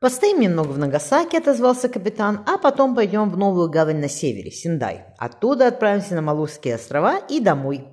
«Постоим 0.00 0.40
немного 0.40 0.68
в 0.68 0.78
Нагасаки»,— 0.78 1.36
отозвался 1.36 1.90
капитан, 1.90 2.40
«а 2.46 2.56
потом 2.56 2.94
пойдем 2.94 3.28
в 3.28 3.36
новую 3.36 3.68
гавань 3.68 4.00
на 4.00 4.08
севере, 4.08 4.50
Синдай. 4.50 5.04
Оттуда 5.18 5.66
отправимся 5.66 6.14
на 6.14 6.22
Малузские 6.22 6.76
острова 6.76 7.18
и 7.18 7.38
домой. 7.38 7.86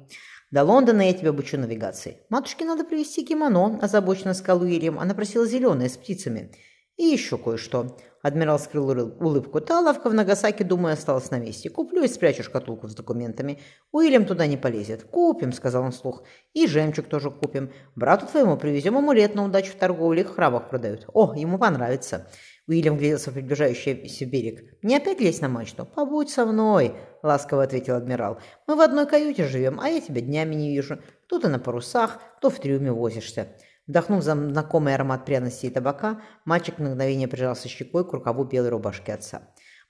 До 0.50 0.64
Лондона 0.64 1.02
я 1.02 1.12
тебя 1.12 1.32
обучу 1.32 1.58
навигации. 1.58 2.20
Матушке 2.30 2.64
надо 2.64 2.86
привезти 2.86 3.26
кимоно»,— 3.26 3.78
озабоченно 3.82 4.34
сказал 4.34 4.62
Уильям. 4.62 5.00
Она 5.00 5.14
просила 5.16 5.46
зеленое 5.46 5.90
с 5.90 5.98
птицами. 5.98 6.54
«И 6.98 7.04
еще 7.04 7.38
кое-что». 7.38 7.96
Адмирал 8.24 8.60
скрыл 8.60 8.90
улыбку. 9.20 9.62
«Та 9.62 9.80
лавка 9.80 10.10
в 10.10 10.14
Нагасаки, 10.14 10.64
думаю, 10.64 10.94
осталась 10.94 11.30
на 11.32 11.38
месте. 11.38 11.70
Куплю 11.70 12.04
и 12.04 12.08
спрячу 12.08 12.44
шкатулку 12.44 12.88
с 12.88 12.96
документами. 12.96 13.60
Уильям 13.92 14.26
туда 14.26 14.48
не 14.48 14.58
полезет. 14.58 15.04
Купим»,— 15.04 15.52
сказал 15.54 15.84
он 15.84 15.92
вслух. 15.92 16.24
«И 16.54 16.68
жемчуг 16.68 17.06
тоже 17.06 17.30
купим. 17.30 17.72
Брату 17.96 18.26
твоему 18.26 18.58
привезем 18.58 18.98
амулет 18.98 19.36
на 19.36 19.46
удачу 19.46 19.72
в 19.72 19.76
торговле. 19.76 20.24
Их 20.24 20.32
в 20.32 20.36
храмах 20.36 20.70
продают. 20.70 21.06
О, 21.14 21.34
ему 21.36 21.60
понравится». 21.60 22.28
Уильям 22.68 22.98
гляделся 22.98 23.32
в 23.32 23.36
приближающийся 23.36 24.26
берег. 24.26 24.78
«Не 24.82 24.98
опять 24.98 25.22
лезть 25.22 25.42
на 25.42 25.48
мачту?» 25.48 25.86
«Побудь 25.86 26.30
со 26.30 26.46
мной»,— 26.46 26.96
ласково 27.24 27.64
ответил 27.64 27.96
адмирал. 27.96 28.40
«Мы 28.66 28.76
в 28.76 28.82
одной 28.82 29.08
каюте 29.08 29.46
живем, 29.46 29.80
а 29.80 29.88
я 29.88 30.02
тебя 30.02 30.20
днями 30.20 30.56
не 30.56 30.72
вижу. 30.72 31.00
То 31.28 31.40
ты 31.40 31.48
на 31.48 31.60
парусах, 31.60 32.20
то 32.42 32.50
в 32.50 32.60
трюме 32.60 32.92
возишься». 32.92 33.48
Вдохнув 33.88 34.22
знакомый 34.22 34.96
аромат 34.96 35.26
пряности 35.26 35.66
и 35.66 35.70
табака, 35.70 36.22
мальчик 36.44 36.78
на 36.78 36.90
мгновение 36.90 37.28
прижался 37.28 37.70
щекой 37.70 38.08
к 38.08 38.12
рукаву 38.12 38.44
белой 38.44 38.70
рубашки 38.70 39.12
отца. 39.12 39.44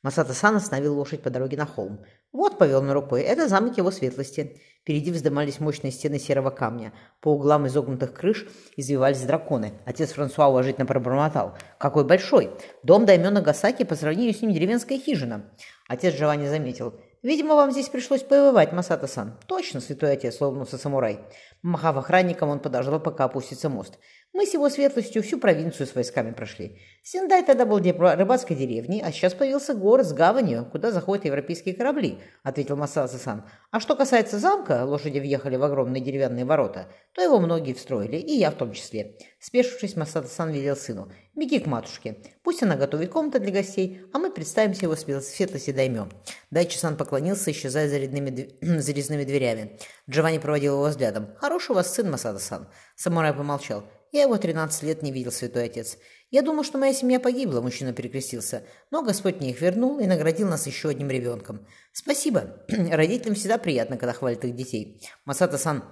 Масата-сан 0.04 0.56
остановил 0.56 0.96
лошадь 0.96 1.23
по 1.23 1.32
дороге 1.32 1.58
на 1.58 1.66
холм. 1.66 2.06
«Вот»,— 2.32 2.58
повел 2.60 2.84
на 2.84 2.94
рукой,— 2.94 3.22
«это 3.23 3.48
замок 3.48 3.78
его 3.78 3.90
светлости». 3.90 4.62
Впереди 4.82 5.12
вздымались 5.12 5.60
мощные 5.60 5.92
стены 5.92 6.18
серого 6.18 6.50
камня. 6.50 6.94
По 7.20 7.34
углам 7.34 7.68
изогнутых 7.68 8.14
крыш 8.14 8.48
извивались 8.78 9.20
драконы. 9.22 9.73
Отец 9.84 10.12
Франсуа 10.12 10.48
уважительно 10.48 10.86
пробормотал. 10.86 11.58
«Какой 11.78 12.06
большой! 12.06 12.52
Дом 12.84 13.06
Даймё 13.06 13.32
Нагасаки 13.32 13.84
по 13.84 13.95
сравнению 13.95 14.34
с 14.34 14.42
ним 14.42 14.54
деревенская 14.54 14.98
хижина». 14.98 15.52
Отец 15.90 16.16
Джованни 16.16 16.48
заметил. 16.48 16.94
«Видимо, 17.23 17.56
вам 17.56 17.72
здесь 17.72 17.90
пришлось 17.90 18.23
повывать, 18.23 18.73
Масата-сан». 18.73 19.38
«Точно, 19.48 19.82
святой 19.82 20.14
отец»,— 20.14 20.38
улыбнулся 20.42 20.78
самурай. 20.78 21.20
Махав 21.62 21.98
охранником, 21.98 22.50
он 22.50 22.59
подождал, 22.59 23.00
пока 23.00 23.26
опустится 23.26 23.70
мост. 23.70 23.98
Мы 24.33 24.45
с 24.45 24.53
его 24.53 24.70
светлостью 24.70 25.23
всю 25.23 25.39
провинцию 25.39 25.88
с 25.88 25.95
войсками 25.95 26.31
прошли. 26.31 26.80
Синдай 27.02 27.44
тогда 27.44 27.66
был 27.66 27.80
рыбацкой 27.80 28.56
деревней, 28.56 29.02
а 29.02 29.11
сейчас 29.11 29.34
появился 29.34 29.73
город 29.73 30.06
с 30.06 30.14
гаванью, 30.14 30.67
куда 30.72 30.92
заходят 30.92 31.25
европейские 31.25 31.73
корабли»,— 31.73 32.19
ответил 32.44 32.75
Масаса-сан. 32.75 33.45
«А 33.72 33.80
что 33.80 33.95
касается 33.95 34.38
замка, 34.38 34.84
лошади 34.86 35.19
въехали 35.19 35.56
в 35.56 35.64
огромные 35.64 36.03
деревянные 36.03 36.45
ворота, 36.45 36.88
то 37.14 37.22
его 37.22 37.39
многие 37.39 37.73
встроили, 37.73 38.17
и 38.17 38.34
я 38.34 38.52
в 38.52 38.56
том 38.56 38.73
числе». 38.73 39.17
Спешившись, 39.39 39.95
Масата-сан 39.95 40.52
велел 40.52 40.75
сыну. 40.75 41.12
«Беги 41.34 41.59
к 41.59 41.66
матушке. 41.66 42.17
Пусть 42.44 42.62
она 42.62 42.75
готовит 42.75 43.09
комнаты 43.09 43.39
для 43.39 43.52
гостей, 43.52 44.02
а 44.14 44.19
мы 44.19 44.30
представимся 44.30 44.86
его 44.86 44.95
светлости 44.95 45.72
даймем». 45.72 46.12
Дайчи-сан 46.52 46.97
поклонился, 46.97 47.52
исчезая 47.52 47.89
за, 47.89 47.97
рядными, 47.97 48.50
за 48.62 48.91
резными 48.91 49.23
дверями. 49.23 49.80
Джованни 50.09 50.38
проводил 50.38 50.73
его 50.73 50.86
взглядом. 50.86 51.30
«Хороший 51.38 51.72
у 51.72 51.75
вас 51.75 51.94
сын, 51.94 52.12
Масада-сан». 52.12 52.67
Самурай 52.95 53.34
помолчал. 53.34 53.84
Я 54.11 54.23
его 54.23 54.38
13 54.38 54.83
лет 54.83 55.03
не 55.03 55.11
видел, 55.11 55.31
святой 55.31 55.66
отец. 55.66 55.97
Я 56.30 56.41
думал, 56.41 56.63
что 56.63 56.77
моя 56.77 56.94
семья 56.94 57.19
погибла, 57.19 57.61
мужчина 57.61 57.94
перекрестился. 57.94 58.63
Но 58.91 59.03
Господь 59.03 59.38
мне 59.38 59.52
их 59.52 59.61
вернул 59.61 60.00
и 60.00 60.08
наградил 60.08 60.47
нас 60.47 60.67
еще 60.67 60.89
одним 60.89 61.09
ребенком. 61.09 61.66
Спасибо. 61.94 62.66
Родителям 62.67 63.35
всегда 63.35 63.58
приятно, 63.58 63.97
когда 63.97 64.13
хвалят 64.13 64.44
их 64.44 64.55
детей. 64.55 65.02
Масата-сан 65.25 65.83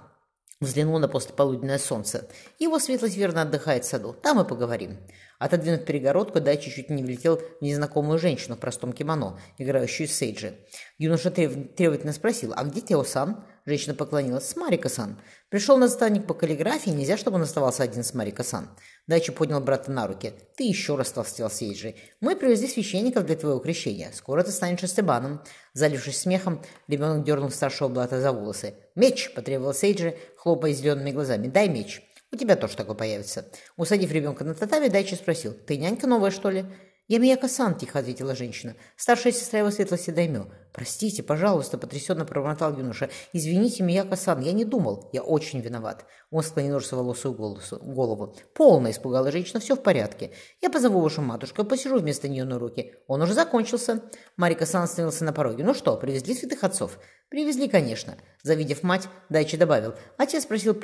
взглянул 0.60 0.98
на 0.98 1.08
послеполуденное 1.08 1.78
солнце. 1.78 2.28
Его 2.58 2.78
светлость 2.78 3.16
верно 3.16 3.42
отдыхает 3.42 3.84
в 3.84 3.88
саду. 3.88 4.12
Там 4.12 4.40
и 4.40 4.48
поговорим. 4.48 4.98
Отодвинув 5.38 5.84
перегородку, 5.84 6.40
Дайчи 6.40 6.70
чуть 6.70 6.88
не 6.88 7.02
влетел 7.02 7.36
в 7.36 7.62
незнакомую 7.62 8.18
женщину 8.18 8.56
в 8.56 8.60
простом 8.60 8.92
кимоно, 8.92 9.38
играющую 9.58 10.08
Сейджи. 10.08 10.58
Юноша 10.96 11.30
требовательно 11.30 12.12
спросил, 12.12 12.54
а 12.56 12.64
где 12.64 12.80
Тео-сан? 12.80 13.44
Женщина 13.66 13.94
поклонилась. 13.94 14.48
«С 14.48 14.54
Марика-сан. 14.54 15.20
Пришел 15.48 15.76
наставник 15.76 16.24
по 16.24 16.34
каллиграфии, 16.34 16.90
нельзя, 16.90 17.16
чтобы 17.16 17.36
он 17.36 17.42
оставался 17.42 17.82
один 17.82 18.04
с 18.04 18.14
Марика-сан». 18.14 18.70
Дайчи 19.08 19.32
поднял 19.32 19.60
брата 19.60 19.90
на 19.90 20.06
руки. 20.06 20.32
«Ты 20.56 20.64
еще 20.64 20.94
раз 20.94 21.10
толстел 21.10 21.50
Сейджи. 21.50 21.96
Мы 22.20 22.36
привезли 22.36 22.68
священников 22.68 23.26
для 23.26 23.34
твоего 23.34 23.58
крещения. 23.58 24.12
Скоро 24.14 24.44
ты 24.44 24.52
станешь 24.52 24.84
Эстебаном». 24.84 25.42
Залившись 25.72 26.20
смехом, 26.20 26.62
ребенок 26.86 27.24
дернул 27.24 27.50
старшего 27.50 27.88
брата 27.88 28.20
за 28.20 28.30
волосы. 28.30 28.74
«Меч!»– 28.94 29.32
потребовал 29.34 29.74
Сейджи, 29.74 30.16
хлопая 30.36 30.72
зелеными 30.72 31.10
глазами. 31.10 31.48
«Дай 31.48 31.68
меч!» 31.68 32.02
«У 32.32 32.36
тебя 32.36 32.54
тоже 32.54 32.76
такой 32.76 32.94
появится». 32.94 33.46
Усадив 33.76 34.12
ребенка 34.12 34.44
на 34.44 34.54
татами, 34.54 34.88
Дайчи 34.88 35.14
спросил. 35.14 35.52
«Ты 35.52 35.76
нянька 35.76 36.06
новая, 36.06 36.30
что 36.30 36.50
ли?» 36.50 36.66
«Я 37.08 37.18
Мияко-сан»,– 37.18 37.76
тихо 37.78 38.00
ответила 38.00 38.34
женщина. 38.34 38.74
«Старшая 38.96 39.32
сестра 39.32 39.60
его 39.60 39.70
светлости 39.70 40.10
Даймё». 40.10 40.46
«Простите, 40.72 41.22
пожалуйста»,– 41.22 41.78
потрясенно 41.78 42.24
пробормотал 42.24 42.76
юноша. 42.76 43.10
«Извините, 43.32 43.84
Мияко-сан, 43.84 44.40
я 44.40 44.52
не 44.52 44.64
думал. 44.64 45.08
Я 45.12 45.22
очень 45.22 45.60
виноват». 45.60 46.04
Он 46.32 46.42
склонил 46.42 46.74
русоволосую 46.74 47.34
голову. 47.34 48.34
«Полно»,– 48.54 48.90
испугала 48.90 49.30
женщина. 49.30 49.60
«Все 49.60 49.76
в 49.76 49.82
порядке. 49.82 50.32
Я 50.60 50.68
позову 50.68 51.00
вашу 51.00 51.22
матушку, 51.22 51.62
посижу 51.62 51.98
вместо 51.98 52.26
нее 52.26 52.44
на 52.44 52.58
руки. 52.58 52.94
Он 53.06 53.22
уже 53.22 53.34
закончился». 53.34 54.02
Марика-сан 54.36 54.82
остановился 54.82 55.24
на 55.24 55.32
пороге. 55.32 55.62
«Ну 55.62 55.74
что, 55.74 55.96
привезли 55.96 56.34
святых 56.34 56.64
отцов?» 56.64 56.98
«Привезли, 57.28 57.68
конечно». 57.68 58.16
Завидев 58.42 58.82
мать, 58.82 59.08
Дайчи 59.28 59.56
добавил. 59.56 59.94
Отец 60.18 60.44
просил 60.44 60.74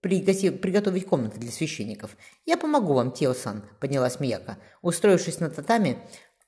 приготовить 0.00 1.06
комнаты 1.06 1.38
для 1.38 1.50
священников. 1.50 2.16
«Я 2.46 2.56
помогу 2.56 2.94
вам, 2.94 3.12
Тео-сан»,— 3.12 3.64
поднялась 3.80 4.20
Мияка. 4.20 4.58
Устроившись 4.82 5.40
на 5.40 5.50
татами, 5.50 5.98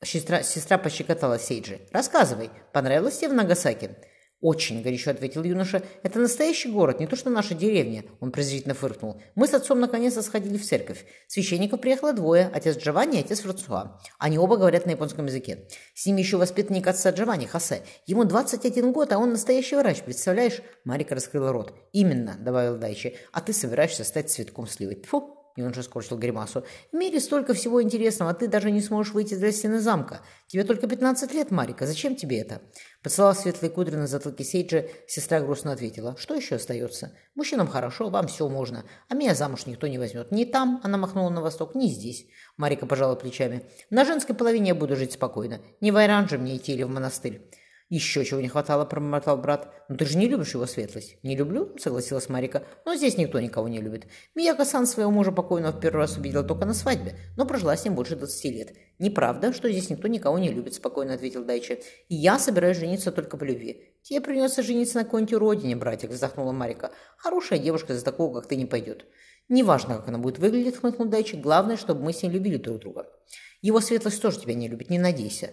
сестра, 0.02 0.42
сестра 0.42 0.78
пощекотала 0.78 1.38
Сейджи. 1.38 1.80
«Рассказывай, 1.92 2.50
понравилось 2.72 3.18
тебе 3.18 3.30
в 3.30 3.34
Нагасаки?» 3.34 3.96
«Очень»,— 4.42 4.82
горячо 4.82 5.12
ответил 5.12 5.44
юноша. 5.44 5.82
«Это 6.02 6.18
настоящий 6.18 6.68
город, 6.68 6.98
не 6.98 7.06
то 7.06 7.14
что 7.14 7.30
наша 7.30 7.54
деревня»,— 7.54 8.04
он 8.20 8.32
презрительно 8.32 8.74
фыркнул. 8.74 9.22
«Мы 9.36 9.46
с 9.46 9.54
отцом 9.54 9.78
наконец-то 9.78 10.20
сходили 10.20 10.58
в 10.58 10.66
церковь. 10.66 11.04
Священников 11.28 11.80
приехало 11.80 12.12
двое, 12.12 12.50
отец 12.52 12.76
Джованни 12.76 13.18
и 13.18 13.20
отец 13.20 13.40
Франсуа. 13.40 14.00
Они 14.18 14.38
оба 14.38 14.56
говорят 14.56 14.84
на 14.84 14.90
японском 14.90 15.26
языке. 15.26 15.68
С 15.94 16.06
ними 16.06 16.20
еще 16.20 16.38
воспитанник 16.38 16.88
отца 16.88 17.10
Джованни, 17.10 17.46
Хосе. 17.46 17.82
Ему 18.06 18.24
21 18.24 18.92
год, 18.92 19.12
а 19.12 19.18
он 19.18 19.30
настоящий 19.30 19.76
врач, 19.76 20.02
представляешь?» 20.02 20.60
Марика 20.84 21.14
раскрыла 21.14 21.52
рот. 21.52 21.72
«Именно»,— 21.92 22.36
добавил 22.40 22.78
Дайчи. 22.78 23.16
«А 23.30 23.40
ты 23.40 23.52
собираешься 23.52 24.02
стать 24.02 24.28
цветком 24.28 24.66
сливы». 24.66 25.00
Фу, 25.06 25.41
и 25.56 25.62
он 25.62 25.74
же 25.74 25.82
скорчил 25.82 26.18
гримасу. 26.18 26.64
«В 26.92 26.96
мире 26.96 27.20
столько 27.20 27.54
всего 27.54 27.82
интересного, 27.82 28.30
а 28.30 28.34
ты 28.34 28.48
даже 28.48 28.70
не 28.70 28.80
сможешь 28.80 29.12
выйти 29.12 29.34
за 29.34 29.52
стены 29.52 29.80
замка. 29.80 30.20
Тебе 30.46 30.64
только 30.64 30.86
15 30.86 31.32
лет, 31.34 31.50
Марика, 31.50 31.86
зачем 31.86 32.16
тебе 32.16 32.38
это?» 32.38 32.62
Поцеловав 33.02 33.38
светлые 33.38 33.70
кудри 33.70 33.96
на 33.96 34.06
затылке 34.06 34.44
Сейджа, 34.44 34.84
сестра 35.06 35.40
грустно 35.40 35.72
ответила. 35.72 36.16
«Что 36.16 36.34
еще 36.34 36.56
остается? 36.56 37.16
Мужчинам 37.34 37.66
хорошо, 37.66 38.10
вам 38.10 38.28
все 38.28 38.48
можно, 38.48 38.84
а 39.08 39.14
меня 39.14 39.34
замуж 39.34 39.66
никто 39.66 39.86
не 39.86 39.98
возьмет. 39.98 40.30
Ни 40.32 40.44
там, 40.44 40.80
она 40.82 40.98
махнула 40.98 41.30
на 41.30 41.40
восток, 41.40 41.74
ни 41.74 41.88
здесь». 41.88 42.26
Марика 42.56 42.86
пожала 42.86 43.14
плечами. 43.14 43.64
«На 43.90 44.04
женской 44.04 44.34
половине 44.34 44.68
я 44.68 44.74
буду 44.74 44.96
жить 44.96 45.12
спокойно. 45.12 45.60
Не 45.80 45.90
в 45.90 45.96
Айран 45.96 46.28
же 46.28 46.38
мне 46.38 46.56
идти 46.56 46.72
или 46.72 46.82
в 46.82 46.90
монастырь». 46.90 47.48
«Еще 47.92 48.24
чего 48.24 48.40
не 48.40 48.48
хватало»,– 48.48 48.84
пробормотал 48.86 49.36
брат. 49.36 49.68
«Но 49.90 49.96
ты 49.98 50.06
же 50.06 50.16
не 50.16 50.26
любишь 50.26 50.54
его 50.54 50.64
светлость». 50.64 51.18
«Не 51.22 51.36
люблю»,– 51.36 51.76
согласилась 51.78 52.30
Марика. 52.30 52.62
«Но 52.86 52.94
здесь 52.94 53.18
никто 53.18 53.38
никого 53.38 53.68
не 53.68 53.82
любит. 53.82 54.06
Мияко-сан 54.34 54.86
своего 54.86 55.10
мужа 55.10 55.30
покойного 55.30 55.72
в 55.72 55.78
первый 55.78 55.98
раз 55.98 56.16
увидела 56.16 56.42
только 56.42 56.64
на 56.64 56.72
свадьбе, 56.72 57.18
но 57.36 57.44
прожила 57.44 57.76
с 57.76 57.84
ним 57.84 57.94
больше 57.94 58.16
двадцати 58.16 58.50
лет. 58.50 58.72
Неправда, 58.98 59.52
что 59.52 59.70
здесь 59.70 59.90
никто 59.90 60.08
никого 60.08 60.38
не 60.38 60.48
любит»,– 60.48 60.72
спокойно 60.76 61.12
ответил 61.12 61.44
Дайча. 61.44 61.74
«И 62.08 62.14
я 62.14 62.38
собираюсь 62.38 62.78
жениться 62.78 63.12
только 63.12 63.36
по 63.36 63.44
любви». 63.44 63.94
«Тебе 64.00 64.22
придется 64.22 64.62
жениться 64.62 64.96
на 64.96 65.04
какой-нибудь 65.04 65.34
уродине, 65.34 65.76
братик»,– 65.76 66.08
вздохнула 66.12 66.52
Марика. 66.52 66.92
«Хорошая 67.18 67.58
девушка 67.58 67.94
за 67.94 68.02
такого, 68.02 68.40
как 68.40 68.48
ты, 68.48 68.56
не 68.56 68.64
пойдет». 68.64 69.04
«Неважно, 69.50 69.96
как 69.96 70.08
она 70.08 70.16
будет 70.16 70.38
выглядеть»,– 70.38 70.76
хмыкнул 70.80 71.08
Дайча. 71.08 71.36
«Главное, 71.36 71.76
чтобы 71.76 72.02
мы 72.02 72.14
с 72.14 72.22
ней 72.22 72.30
любили 72.30 72.56
друг 72.56 72.78
друга». 72.78 73.06
«Его 73.60 73.82
светлость 73.82 74.22
тоже 74.22 74.40
тебя 74.40 74.54
не 74.54 74.66
любит, 74.66 74.88
не 74.88 74.98
надейся». 74.98 75.50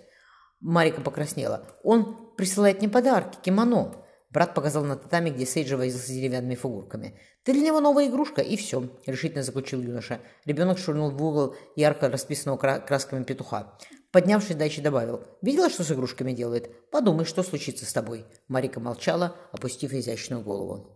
Марика 0.61 1.01
покраснела. 1.01 1.63
«Он 1.83 2.35
присылает 2.35 2.79
мне 2.79 2.89
подарки, 2.89 3.37
кимоно». 3.41 3.95
Брат 4.31 4.53
показал 4.53 4.83
на 4.83 4.95
татами, 4.95 5.31
где 5.31 5.45
Сейджи 5.45 5.75
возился 5.75 6.05
с 6.05 6.11
деревянными 6.11 6.53
фигурками. 6.53 7.19
«Ты 7.43 7.53
для 7.53 7.63
него 7.63 7.79
новая 7.79 8.07
игрушка, 8.07 8.41
и 8.41 8.57
все»,— 8.57 8.87
решительно 9.07 9.41
заключил 9.41 9.81
юноша. 9.81 10.19
Ребенок 10.45 10.77
швырнул 10.77 11.09
в 11.09 11.23
угол 11.23 11.55
ярко 11.75 12.09
расписанного 12.09 12.57
красками 12.57 13.23
петуха. 13.23 13.75
Поднявшись, 14.11 14.55
Дайчи 14.55 14.81
добавил. 14.81 15.23
«Видела, 15.41 15.69
что 15.69 15.83
с 15.83 15.91
игрушками 15.91 16.31
делает? 16.31 16.89
Подумай, 16.91 17.25
что 17.25 17.41
случится 17.41 17.85
с 17.85 17.93
тобой». 17.93 18.25
Марика 18.47 18.79
молчала, 18.79 19.35
опустив 19.51 19.93
изящную 19.93 20.43
голову. 20.43 20.87